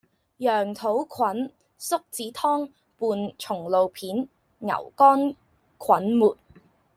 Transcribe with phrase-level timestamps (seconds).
[0.03, 0.07] 羊肚菌
[1.45, 4.27] 栗子湯伴松露片．
[4.57, 5.35] 牛肝
[5.77, 6.35] 菌末